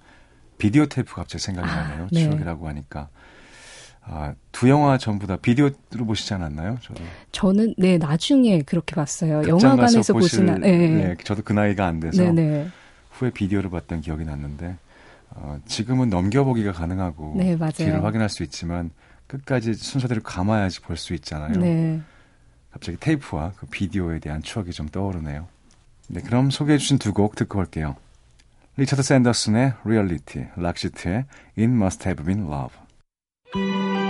비디오 0.57 0.87
테이프 0.87 1.13
갑자기 1.13 1.43
생각이 1.43 1.67
아, 1.69 1.75
나네요. 1.89 2.07
네. 2.11 2.23
추억이라고 2.23 2.67
하니까. 2.67 3.09
아, 4.09 4.33
두 4.53 4.69
영화 4.69 4.97
전부 4.97 5.27
다 5.27 5.35
비디오로 5.35 5.71
보시지 6.05 6.33
않았나요? 6.33 6.77
저도. 6.81 7.03
저는 7.33 7.75
네 7.77 7.97
나중에 7.97 8.61
그렇게 8.61 8.95
봤어요. 8.95 9.45
영화관에서 9.47 10.13
보시나 10.13 10.57
네. 10.57 10.77
네, 10.77 11.15
저도 11.23 11.41
그 11.43 11.51
나이가 11.53 11.85
안 11.87 11.99
돼서 11.99 12.23
네네 12.23 12.69
후에 13.11 13.31
비디오를 13.31 13.69
봤던 13.69 14.01
기억이 14.01 14.23
났는데 14.23 14.75
어, 15.31 15.59
지금은 15.65 16.09
넘겨보기가 16.09 16.71
가능하고 16.71 17.33
네 17.37 17.55
맞아요. 17.57 17.71
뒤를 17.71 18.03
확인할 18.03 18.29
수 18.29 18.43
있지만 18.43 18.91
끝까지 19.27 19.73
순서대로 19.73 20.21
감아야지 20.21 20.79
볼 20.81 20.95
수 20.95 21.13
있잖아요. 21.15 21.51
네 21.59 21.99
갑자기 22.71 22.97
테이프와 22.99 23.51
그 23.57 23.65
비디오에 23.65 24.19
대한 24.19 24.41
추억이 24.41 24.71
좀 24.71 24.87
떠오르네요. 24.87 25.47
네, 26.07 26.21
그럼 26.21 26.49
소개해 26.49 26.77
주신 26.77 26.97
두 26.97 27.11
곡 27.11 27.35
듣고 27.35 27.59
올게요. 27.59 27.97
리차드 28.77 29.01
샌더슨의 29.01 29.73
리얼리티, 29.83 30.45
락시트의 30.55 31.25
It 31.57 31.63
Must 31.63 32.07
Have 32.07 32.23
Been 32.25 32.47
Love. 32.47 32.73
Thank 33.53 34.01
you. 34.01 34.06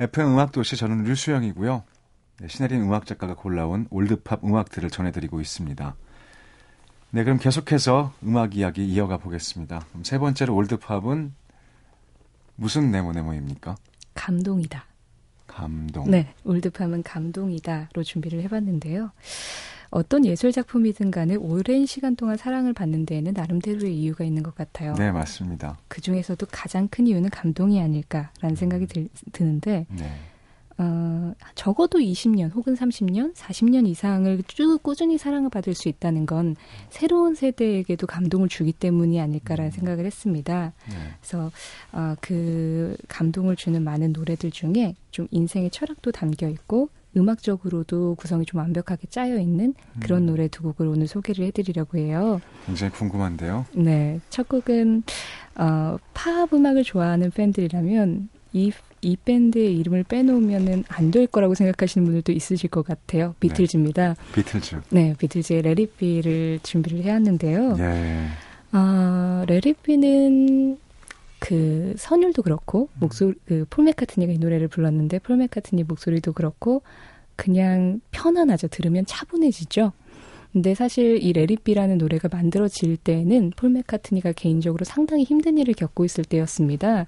FM 0.00 0.32
음악 0.32 0.50
도시 0.50 0.78
저는 0.78 1.04
류수영이고요. 1.04 1.84
네, 2.38 2.48
신혜림 2.48 2.80
음악 2.80 3.04
작가가 3.04 3.34
골라온 3.34 3.86
올드팝 3.90 4.42
음악들을 4.42 4.88
전해드리고 4.88 5.42
있습니다. 5.42 5.94
네, 7.10 7.24
그럼 7.24 7.38
계속해서 7.38 8.14
음악 8.22 8.56
이야기 8.56 8.86
이어가 8.86 9.18
보겠습니다. 9.18 9.84
세 10.02 10.18
번째로 10.18 10.54
올드팝은 10.54 11.34
무슨 12.56 12.90
네모네모입니까? 12.90 13.76
감동이다. 14.14 14.86
감동. 15.46 16.10
네, 16.10 16.32
올드팝은 16.44 17.02
감동이다로 17.02 18.02
준비를 18.02 18.40
해봤는데요. 18.44 19.10
어떤 19.90 20.24
예술 20.24 20.52
작품이든 20.52 21.10
간에 21.10 21.34
오랜 21.34 21.84
시간 21.84 22.14
동안 22.14 22.36
사랑을 22.36 22.72
받는 22.72 23.06
데에는 23.06 23.32
나름대로의 23.34 23.96
이유가 23.96 24.24
있는 24.24 24.42
것 24.42 24.54
같아요. 24.54 24.94
네, 24.94 25.10
맞습니다. 25.10 25.78
그 25.88 26.00
중에서도 26.00 26.46
가장 26.50 26.88
큰 26.88 27.06
이유는 27.06 27.30
감동이 27.30 27.80
아닐까라는 27.80 28.56
생각이 28.56 28.86
들, 28.86 29.08
드는데, 29.32 29.86
네. 29.88 30.04
어, 30.78 31.34
적어도 31.54 31.98
20년 31.98 32.54
혹은 32.54 32.74
30년, 32.74 33.34
40년 33.34 33.86
이상을 33.86 34.42
쭉 34.46 34.82
꾸준히 34.82 35.18
사랑을 35.18 35.50
받을 35.50 35.74
수 35.74 35.90
있다는 35.90 36.24
건 36.24 36.56
새로운 36.88 37.34
세대에게도 37.34 38.06
감동을 38.06 38.48
주기 38.48 38.72
때문이 38.72 39.20
아닐까라는 39.20 39.72
생각을 39.72 40.06
했습니다. 40.06 40.72
네. 40.88 40.94
그래서 41.20 41.50
어, 41.92 42.14
그 42.22 42.96
감동을 43.08 43.56
주는 43.56 43.82
많은 43.82 44.14
노래들 44.14 44.52
중에 44.52 44.94
좀 45.10 45.28
인생의 45.30 45.68
철학도 45.70 46.12
담겨 46.12 46.48
있고 46.48 46.88
음악적으로도 47.16 48.14
구성이 48.16 48.44
좀 48.46 48.60
완벽하게 48.60 49.06
짜여 49.08 49.38
있는 49.38 49.74
그런 50.00 50.22
음. 50.22 50.26
노래 50.26 50.48
두 50.48 50.62
곡을 50.62 50.86
오늘 50.86 51.06
소개를 51.06 51.44
해드리려고 51.46 51.98
해요. 51.98 52.40
굉장히 52.66 52.92
궁금한데요. 52.92 53.66
네, 53.72 54.20
첫 54.30 54.48
곡은 54.48 55.02
어, 55.56 55.96
팝 56.14 56.52
음악을 56.52 56.84
좋아하는 56.84 57.30
팬들이라면 57.30 58.28
이, 58.52 58.72
이 59.02 59.16
밴드의 59.16 59.76
이름을 59.78 60.04
빼놓으면은 60.04 60.84
안 60.88 61.10
될 61.10 61.26
거라고 61.26 61.54
생각하시는 61.54 62.04
분들도 62.04 62.32
있으실 62.32 62.70
것 62.70 62.84
같아요. 62.84 63.34
비틀즈입니다. 63.40 64.14
비틀즈. 64.34 64.76
네, 64.90 65.14
비틀즈의 65.18 65.62
레리비를 65.62 66.60
준비를 66.62 67.02
해왔는데요. 67.02 67.76
예. 67.80 68.26
아, 68.72 69.44
레리비는 69.48 70.78
그 71.40 71.94
선율도 71.96 72.42
그렇고 72.42 72.88
목소리 73.00 73.34
그폴 73.46 73.86
맥카트니가 73.86 74.32
이 74.32 74.38
노래를 74.38 74.68
불렀는데 74.68 75.18
폴 75.20 75.38
맥카트니 75.38 75.84
목소리도 75.84 76.34
그렇고 76.34 76.82
그냥 77.34 78.00
편안하죠. 78.10 78.68
들으면 78.68 79.06
차분해지죠. 79.06 79.92
근데 80.52 80.74
사실 80.74 81.22
이 81.22 81.32
Let 81.32 81.47
It 81.47 81.57
Be라는 81.57 81.98
노래가 81.98 82.28
만들어질 82.30 82.96
때는 82.96 83.52
폴 83.56 83.70
맥카트니가 83.70 84.32
개인적으로 84.32 84.84
상당히 84.84 85.24
힘든 85.24 85.58
일을 85.58 85.74
겪고 85.74 86.04
있을 86.04 86.24
때였습니다. 86.24 87.06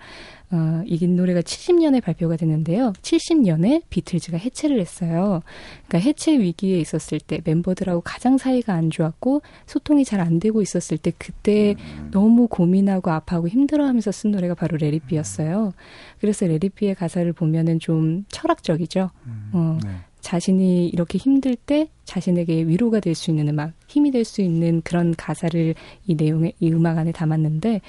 어, 0.50 0.82
이 0.84 1.06
노래가 1.06 1.40
70년에 1.40 2.02
발표가 2.02 2.36
됐는데요. 2.36 2.92
70년에 3.00 3.82
비틀즈가 3.88 4.36
해체를 4.36 4.80
했어요. 4.80 5.42
그러니까 5.88 5.98
해체 5.98 6.38
위기에 6.38 6.78
있었을 6.78 7.20
때 7.20 7.40
멤버들하고 7.42 8.02
가장 8.02 8.36
사이가 8.38 8.74
안 8.74 8.90
좋았고 8.90 9.42
소통이 9.66 10.04
잘 10.04 10.22
안 10.22 10.38
되고 10.38 10.62
있었을 10.62 10.98
때 10.98 11.12
그때 11.18 11.74
너무 12.12 12.46
고민하고 12.46 13.10
아파하고 13.10 13.48
힘들어하면서 13.48 14.12
쓴 14.12 14.30
노래가 14.30 14.54
바로 14.54 14.76
Let 14.76 14.93
It 14.93 15.05
Be였어요. 15.05 15.72
그래서 16.20 16.46
Let 16.46 16.62
It 16.62 16.73
Be의 16.73 16.94
가사를 16.94 17.30
보면은 17.32 17.78
좀 17.80 18.24
철학적이죠. 18.28 19.10
어, 19.52 19.78
네. 19.84 19.90
자신이 20.22 20.88
이렇게 20.88 21.18
힘들 21.18 21.56
때 21.56 21.88
자신에게 22.04 22.62
위로가 22.66 23.00
될 23.00 23.14
수 23.14 23.30
있는 23.30 23.48
음악, 23.48 23.72
힘이 23.88 24.10
될 24.10 24.24
수 24.24 24.40
있는 24.40 24.80
그런 24.82 25.14
가사를 25.14 25.74
이 26.06 26.14
내용의 26.14 26.54
이 26.60 26.72
음악 26.72 26.96
안에 26.96 27.12
담았는데 27.12 27.82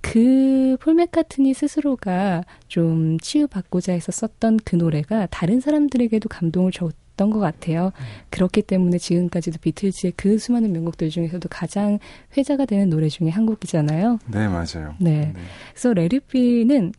그폴 0.00 0.94
맥카트니 0.94 1.54
스스로가 1.54 2.42
좀 2.68 3.18
치유받고자 3.20 3.92
해서 3.92 4.10
썼던 4.12 4.60
그 4.64 4.76
노래가 4.76 5.26
다른 5.30 5.60
사람들에게도 5.60 6.28
감동을 6.28 6.72
줬던 6.72 7.30
것 7.30 7.38
같아요. 7.38 7.92
그렇기 8.30 8.62
때문에 8.62 8.98
지금까지도 8.98 9.58
비틀즈의 9.60 10.14
그 10.16 10.38
수많은 10.38 10.72
명곡들 10.72 11.10
중에서도 11.10 11.48
가장 11.48 11.98
회자가 12.36 12.64
되는 12.64 12.90
노래 12.90 13.08
중에 13.08 13.28
한 13.28 13.46
곡이잖아요. 13.46 14.18
네, 14.26 14.48
맞아요. 14.48 14.94
네. 14.98 15.32
그래서 15.72 15.92
레리비는 15.92 16.92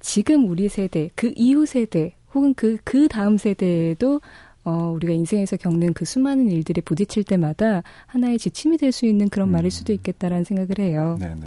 지금 0.00 0.48
우리 0.48 0.68
세대, 0.68 1.10
그 1.14 1.32
이후 1.36 1.64
세대, 1.64 2.15
혹은 2.36 2.52
그, 2.54 2.76
그 2.84 3.08
다음 3.08 3.38
세대에도 3.38 4.20
어, 4.62 4.92
우리가 4.94 5.12
인생에서 5.12 5.56
겪는 5.56 5.94
그 5.94 6.04
수많은 6.04 6.50
일들에 6.50 6.82
부딪힐 6.82 7.24
때마다 7.24 7.82
하나의 8.06 8.38
지침이 8.38 8.76
될 8.76 8.92
수 8.92 9.06
있는 9.06 9.28
그런 9.28 9.48
음. 9.48 9.52
말일 9.52 9.70
수도 9.70 9.92
있겠다라는 9.92 10.44
생각을 10.44 10.78
해요. 10.80 11.16
네, 11.18 11.28
네. 11.28 11.46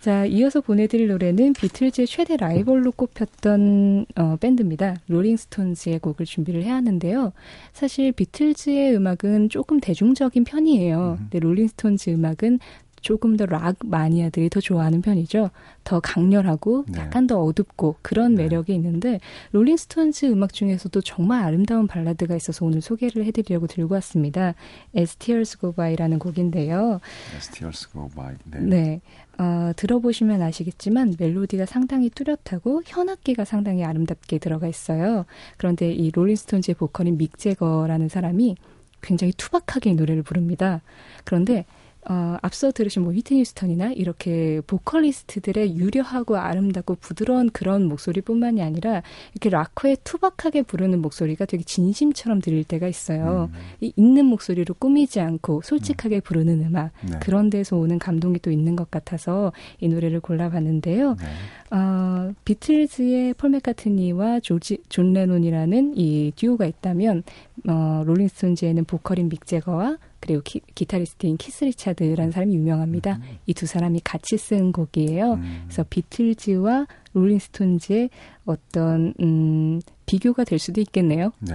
자, 0.00 0.24
이어서 0.26 0.60
보내드릴 0.60 1.08
노래는 1.08 1.54
비틀즈의 1.54 2.06
최대 2.06 2.36
라이벌로 2.36 2.92
꼽혔던 2.92 4.06
어, 4.16 4.36
밴드입니다. 4.40 4.96
롤링스톤즈의 5.08 5.98
곡을 5.98 6.26
준비를 6.26 6.62
해왔는데요. 6.62 7.32
사실 7.72 8.12
비틀즈의 8.12 8.94
음악은 8.96 9.48
조금 9.50 9.80
대중적인 9.80 10.44
편이에요. 10.44 11.16
근데 11.18 11.38
롤링스톤즈 11.38 12.10
음악은 12.10 12.60
조금 13.04 13.36
더 13.36 13.44
락 13.44 13.76
마니아들이 13.84 14.48
더 14.48 14.60
좋아하는 14.60 15.02
편이죠. 15.02 15.50
더 15.84 16.00
강렬하고 16.00 16.86
네. 16.88 17.00
약간 17.00 17.26
더 17.26 17.38
어둡고 17.42 17.96
그런 18.00 18.34
네. 18.34 18.44
매력이 18.44 18.74
있는데 18.74 19.20
롤링스톤즈 19.52 20.26
음악 20.26 20.54
중에서도 20.54 20.98
정말 21.02 21.44
아름다운 21.44 21.86
발라드가 21.86 22.34
있어서 22.34 22.64
오늘 22.64 22.80
소개를 22.80 23.26
해드리려고 23.26 23.66
들고 23.66 23.94
왔습니다. 23.96 24.54
As 24.96 25.16
Tears 25.16 25.58
Go 25.58 25.72
By라는 25.72 26.18
곡인데요. 26.18 27.00
As 27.34 27.50
Tears 27.50 27.90
Go 27.92 28.08
By. 28.08 28.36
네. 28.44 28.60
네. 28.60 29.00
어, 29.36 29.72
들어보시면 29.76 30.40
아시겠지만 30.40 31.16
멜로디가 31.18 31.66
상당히 31.66 32.08
뚜렷하고 32.08 32.82
현악기가 32.86 33.44
상당히 33.44 33.84
아름답게 33.84 34.38
들어가 34.38 34.66
있어요. 34.66 35.26
그런데 35.58 35.92
이 35.92 36.10
롤링스톤즈의 36.10 36.76
보컬인 36.76 37.18
믹 37.18 37.36
제거라는 37.36 38.08
사람이 38.08 38.56
굉장히 39.02 39.34
투박하게 39.36 39.90
이 39.90 39.94
노래를 39.94 40.22
부릅니다. 40.22 40.80
그런데 41.24 41.66
어, 42.08 42.36
앞서 42.42 42.70
들으신 42.70 43.02
뭐 43.02 43.12
휘트니 43.12 43.40
휴스턴이나 43.40 43.92
이렇게 43.92 44.60
보컬리스트들의 44.66 45.76
유려하고 45.76 46.36
아름답고 46.36 46.96
부드러운 46.96 47.50
그런 47.50 47.88
목소리뿐만이 47.88 48.62
아니라 48.62 49.02
이렇게 49.32 49.48
락커의 49.48 49.96
투박하게 50.04 50.62
부르는 50.62 51.00
목소리가 51.00 51.46
되게 51.46 51.64
진심처럼 51.64 52.40
들릴 52.40 52.64
때가 52.64 52.88
있어요. 52.88 53.48
음. 53.52 53.58
이 53.80 53.92
있는 53.96 54.26
목소리로 54.26 54.74
꾸미지 54.74 55.20
않고 55.20 55.62
솔직하게 55.64 56.20
부르는 56.20 56.64
음악 56.64 56.90
네. 57.02 57.18
그런 57.20 57.48
데서 57.48 57.76
오는 57.76 57.98
감동이 57.98 58.38
또 58.40 58.50
있는 58.50 58.76
것 58.76 58.90
같아서 58.90 59.52
이 59.80 59.88
노래를 59.88 60.20
골라봤는데요. 60.20 61.16
네. 61.18 61.76
어, 61.76 62.32
비틀즈의 62.44 63.34
폴 63.34 63.50
맥카트니와 63.50 64.40
조지, 64.40 64.78
존 64.88 65.12
레논이라는 65.14 65.94
이 65.96 66.32
듀오가 66.36 66.66
있다면 66.66 67.22
어, 67.66 68.02
롤링스톤즈에는 68.04 68.84
보컬인 68.84 69.28
믹 69.28 69.46
제거와 69.46 69.96
그리고 70.24 70.40
기, 70.42 70.62
기타리스트인 70.74 71.36
키스 71.36 71.64
리차드라는 71.64 72.32
사람이 72.32 72.54
유명합니다. 72.54 73.18
이 73.46 73.53
두 73.53 73.66
사람이 73.66 74.00
같이 74.02 74.38
쓴 74.38 74.72
곡이에요. 74.72 75.34
음. 75.34 75.62
그래서 75.66 75.84
비틀즈와 75.90 76.86
롤링스톤즈의 77.12 78.08
어떤 78.46 79.12
음, 79.20 79.82
비교가 80.06 80.44
될 80.44 80.58
수도 80.58 80.80
있겠네요. 80.80 81.32
네, 81.40 81.54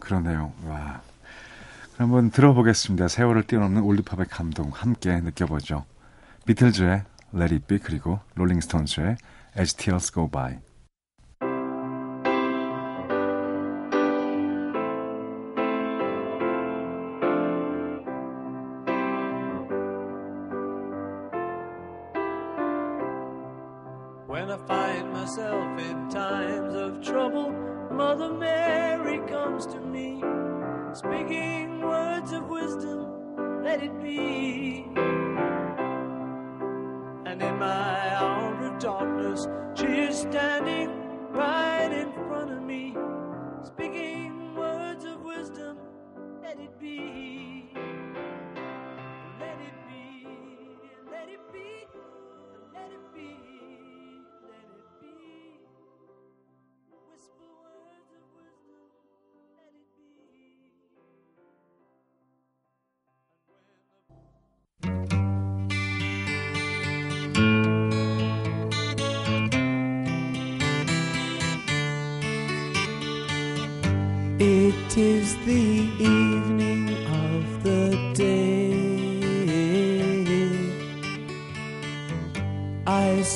그러네요. 0.00 0.52
와. 0.66 1.00
한번 1.96 2.30
들어보겠습니다. 2.30 3.06
세월을 3.06 3.44
뛰어넘는 3.44 3.82
올드팝의 3.82 4.26
감동 4.28 4.70
함께 4.72 5.20
느껴보죠. 5.20 5.84
비틀즈의 6.44 7.02
Let 7.34 7.54
It 7.54 7.66
Be 7.68 7.78
그리고 7.78 8.18
롤링스톤즈의 8.34 9.16
As 9.56 9.74
Tears 9.74 10.12
Go 10.12 10.28
By. 10.28 10.58
My 37.88 38.14
hour 38.16 38.66
of 38.66 38.78
darkness, 38.78 39.48
she 39.74 39.86
is 39.86 40.18
standing 40.18 40.90
right 41.30 41.90
in 41.90 42.12
front 42.28 42.50
of 42.52 42.62
me, 42.62 42.94
speaking 43.64 44.54
words 44.54 45.06
of 45.06 45.22
wisdom, 45.22 45.78
let 46.42 46.60
it 46.60 46.78
be. 46.78 47.70
Let 49.40 49.56
it 49.68 49.76
be, 49.88 50.26
let 51.10 51.30
it 51.30 51.40
be, 51.50 51.86
let 52.74 52.92
it 52.92 53.14
be, 53.14 53.57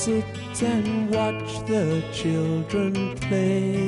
sit 0.03 0.63
and 0.63 1.15
watch 1.15 1.65
the 1.69 2.03
children 2.13 2.93
play. 3.19 3.87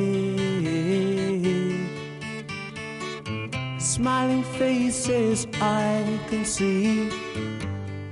Smiling 3.80 4.44
faces 4.44 5.48
I 5.60 6.04
can 6.28 6.44
see, 6.44 7.10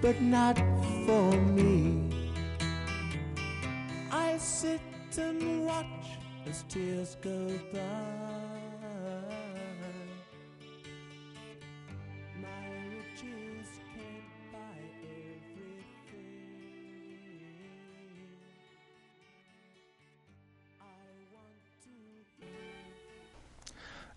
but 0.01 0.21
not 0.21 0.59
for 1.07 1.31
me. 1.55 2.11
I 4.11 4.37
sit 4.37 4.81
and 5.17 5.65
watch 5.65 6.09
as 6.45 6.65
tears 6.69 7.17
go 7.23 7.39
by. 7.73 8.32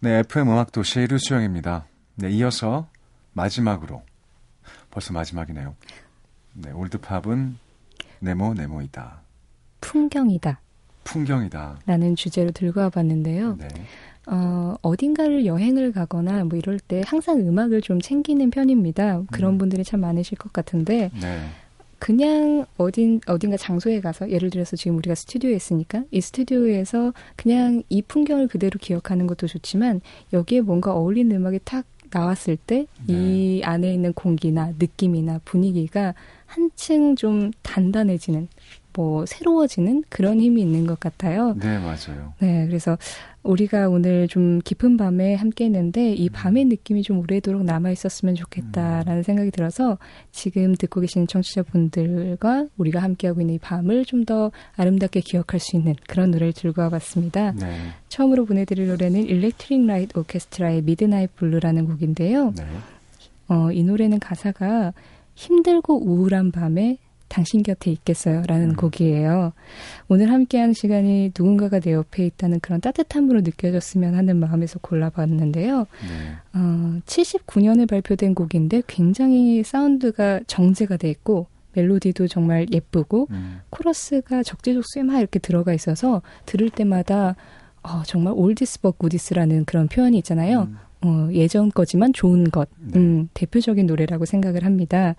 네, 0.06 0.20
FM 0.20 0.50
음악 0.50 0.72
도시 0.72 1.00
류수영입니다. 1.00 1.88
네, 2.14 2.30
이어서 2.30 2.88
마지막으로 3.34 4.04
벌써 4.92 5.14
마지막이네요. 5.14 5.76
네, 6.54 6.72
올드팝은 6.72 7.58
네모 8.20 8.54
네모이다. 8.54 9.22
풍경이다. 9.82 10.60
풍경이다. 11.06 11.80
라는 11.88 12.16
주제로 12.16 12.52
들고 12.52 12.82
와봤는데요. 12.82 13.56
네. 13.58 13.68
어, 14.28 14.76
어딘가를 14.84 15.48
여행을 15.48 15.92
가거나 15.92 16.44
뭐 16.44 16.60
이럴 16.60 16.80
때 16.80 17.02
항상 17.04 17.40
음악을 17.40 17.82
좀 17.82 18.00
챙기는 18.00 18.48
편입니다. 18.52 19.24
그런 19.32 19.54
음. 19.54 19.58
분들이 19.58 19.84
참 19.84 20.02
많으실 20.02 20.38
것 20.38 20.54
같은데, 20.54 21.10
네. 21.20 21.50
그냥 22.06 22.68
어딘, 22.78 23.20
어딘가 23.26 23.58
장소에 23.58 24.00
가서, 24.00 24.30
예를 24.30 24.52
들어서 24.52 24.76
지금 24.76 24.96
우리가 24.98 25.16
스튜디오에 25.16 25.56
있으니까, 25.56 26.04
이 26.12 26.22
스튜디오에서 26.22 27.14
그냥 27.36 27.82
이 27.90 28.04
풍경을 28.04 28.48
그대로 28.48 28.78
기억하는 28.80 29.26
것도 29.26 29.48
좋지만, 29.48 30.02
여기에 30.32 30.62
뭔가 30.62 30.94
어울리는 30.94 31.36
음악이 31.36 31.62
탁 31.64 31.84
나왔을 32.12 32.58
때, 32.58 32.86
이 33.08 33.64
안에 33.66 33.92
있는 33.92 34.14
공기나 34.14 34.74
느낌이나 34.78 35.40
분위기가 35.46 36.14
한층 36.46 37.16
좀 37.16 37.50
단단해지는, 37.64 38.50
뭐, 38.94 39.26
새로워지는 39.26 40.04
그런 40.08 40.40
힘이 40.40 40.62
있는 40.62 40.86
것 40.86 41.00
같아요. 41.00 41.56
네, 41.60 41.80
맞아요. 41.80 42.34
네, 42.38 42.68
그래서 42.68 43.00
우리가 43.46 43.88
오늘 43.88 44.28
좀 44.28 44.60
깊은 44.60 44.98
밤에 44.98 45.36
함께 45.36 45.66
했는데 45.66 46.14
이 46.14 46.30
밤의 46.30 46.66
느낌이 46.66 47.04
좀 47.04 47.20
오래도록 47.20 47.64
남아 47.64 47.92
있었으면 47.92 48.36
좋겠다라는 48.36 49.24
생각이 49.24 49.52
들어서 49.52 49.98
지금 50.32 50.76
듣고 50.76 51.00
계시는 51.00 51.28
청취자분들과 51.28 52.68
우리가 52.78 53.02
함께하고 53.02 53.40
있는 53.42 53.56
이 53.56 53.60
밤을 53.60 54.04
좀 54.04 54.26
더 54.26 54.52
아름답게 54.76 55.20
기억할 55.22 55.60
수 55.60 55.76
있는 55.76 55.94
그런 56.08 56.32
노래를 56.32 56.52
들고 56.52 56.82
와봤습니다. 56.82 57.52
네. 57.52 57.78
처음으로 58.10 58.46
보내드릴 58.46 58.88
노래는 58.88 59.26
일렉트릭 59.26 59.86
라이트 59.86 60.18
오케스트라의 60.18 60.82
Midnight 60.82 61.36
Blue라는 61.36 61.86
곡인데요. 61.86 62.54
네. 62.58 62.66
어, 63.48 63.72
이 63.72 63.84
노래는 63.84 64.20
가사가 64.20 64.94
힘들고 65.36 66.04
우울한 66.08 66.52
밤에 66.52 66.98
당신 67.36 67.64
곁에 67.64 67.92
있겠어요. 67.92 68.44
라는 68.48 68.70
음. 68.70 68.76
곡이에요. 68.78 69.52
오늘 70.08 70.32
함께하는 70.32 70.74
시간이 70.74 71.34
누군가가 71.38 71.82
내 71.82 71.92
옆에 71.92 72.26
있다는 72.26 72.62
그런 72.62 72.80
따뜻함으로 72.80 73.42
느껴졌으면 73.42 74.16
하는 74.16 74.38
마음에서 74.38 74.80
골라봤는데요. 74.80 75.80
네. 75.80 75.86
어, 76.54 77.00
79년에 77.06 77.90
발표된 77.90 78.36
곡인데 78.36 78.84
굉장히 78.88 79.64
사운드가 79.64 80.40
정제가 80.48 80.96
돼 80.96 81.10
있고 81.10 81.48
멜로디도 81.74 82.30
정말 82.30 82.68
예쁘고 82.72 83.28
음. 83.32 83.60
코러스가 83.70 84.42
적재적소에 84.42 85.04
막 85.04 85.20
이렇게 85.20 85.40
들어가 85.40 85.74
있어서 85.74 86.22
들을 86.46 86.70
때마다 86.70 87.36
어, 87.84 88.04
정말 88.06 88.34
올디스 88.34 88.80
버 88.80 88.92
구디스라는 88.92 89.66
그런 89.66 89.90
표현이 89.90 90.18
있잖아요. 90.20 90.70
음. 90.70 90.78
어, 91.02 91.30
예전 91.34 91.70
거지만 91.70 92.14
좋은 92.14 92.46
것, 92.46 92.70
네. 92.80 93.00
음, 93.00 93.30
대표적인 93.34 93.86
노래라고 93.86 94.26
생각을 94.26 94.64
합니다. 94.64 95.16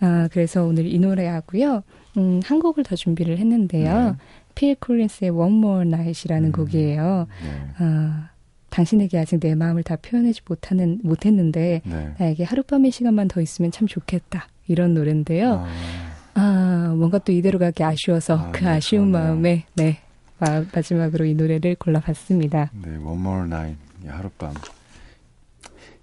아, 0.00 0.28
그래서 0.32 0.64
오늘 0.64 0.86
이 0.86 0.98
노래하고요, 0.98 1.82
음, 2.16 2.40
한 2.44 2.60
곡을 2.60 2.84
더 2.84 2.96
준비를 2.96 3.38
했는데요. 3.38 4.10
네. 4.10 4.16
필 4.54 4.74
콜린스의 4.76 5.30
One 5.30 5.58
More 5.58 5.86
Night이라는 5.86 6.48
음. 6.48 6.52
곡이에요. 6.52 7.26
네. 7.42 7.84
아, 7.84 8.30
당신에게 8.70 9.18
아직 9.18 9.40
내 9.40 9.54
마음을 9.54 9.82
다 9.82 9.96
표현하지 9.96 10.40
못하는, 10.46 11.00
못했는데, 11.02 11.82
네. 11.84 12.14
나에게 12.18 12.44
하룻밤의 12.44 12.90
시간만 12.90 13.28
더 13.28 13.40
있으면 13.40 13.70
참 13.70 13.86
좋겠다. 13.86 14.48
이런 14.66 14.94
노래인데요. 14.94 15.64
아, 15.64 16.40
아, 16.40 16.94
뭔가 16.96 17.18
또 17.18 17.32
이대로 17.32 17.58
가기 17.58 17.82
아쉬워서 17.82 18.36
아, 18.38 18.50
그 18.52 18.64
네, 18.64 18.70
아쉬운 18.70 19.10
그러네요. 19.10 19.32
마음에, 19.34 19.64
네, 19.74 19.98
마, 20.38 20.62
마지막으로 20.72 21.24
이 21.24 21.34
노래를 21.34 21.74
골라봤습니다. 21.76 22.70
네, 22.82 22.96
One 22.96 23.20
More 23.20 23.44
Night, 23.46 23.78
이 24.04 24.08
하룻밤. 24.08 24.54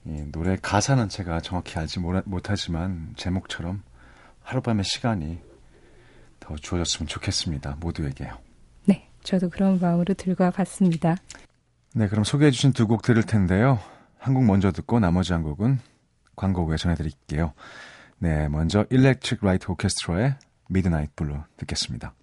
이 0.07 0.23
노래 0.31 0.55
가사는 0.61 1.09
제가 1.09 1.41
정확히 1.41 1.77
알지 1.79 1.99
못하지만 1.99 3.13
제목처럼 3.15 3.81
하룻밤의 4.43 4.83
시간이 4.83 5.39
더 6.39 6.55
주어졌으면 6.55 7.07
좋겠습니다. 7.07 7.77
모두에게요. 7.79 8.37
네, 8.85 9.09
저도 9.23 9.49
그런 9.49 9.79
마음으로 9.79 10.13
들고 10.13 10.43
와봤습니다. 10.43 11.15
네, 11.95 12.07
그럼 12.07 12.23
소개해 12.23 12.51
주신 12.51 12.71
두 12.73 12.87
곡 12.87 13.01
들을 13.01 13.23
텐데요. 13.23 13.79
한 14.19 14.33
곡 14.35 14.43
먼저 14.45 14.71
듣고 14.71 14.99
나머지 14.99 15.33
한 15.33 15.41
곡은 15.43 15.79
광고 16.35 16.65
후에 16.67 16.77
전해드릴게요. 16.77 17.53
네, 18.19 18.47
먼저 18.49 18.85
일렉트릭 18.89 19.43
라이트 19.43 19.71
오케스트라의 19.71 20.35
미드나잇 20.69 21.15
블루 21.15 21.35
듣겠습니다. 21.57 22.13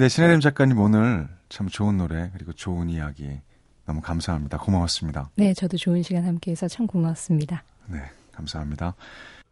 네, 0.00 0.08
신혜림 0.08 0.40
작가님 0.40 0.78
오늘 0.80 1.28
참 1.50 1.68
좋은 1.68 1.98
노래 1.98 2.30
그리고 2.32 2.54
좋은 2.54 2.88
이야기 2.88 3.38
너무 3.84 4.00
감사합니다. 4.00 4.56
고마웠습니다. 4.56 5.28
네, 5.34 5.52
저도 5.52 5.76
좋은 5.76 6.02
시간 6.02 6.24
함께해서 6.24 6.68
참 6.68 6.86
고맙습니다. 6.86 7.62
네, 7.86 8.00
감사합니다. 8.32 8.94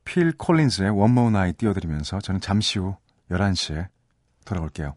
필 0.06 0.32
One 0.90 1.12
More 1.12 1.28
Night 1.28 1.58
띄워드리면서 1.58 2.20
저는 2.20 2.40
잠시 2.40 2.78
후 2.78 2.96
11시에 3.30 3.88
돌아올게요. 4.46 4.94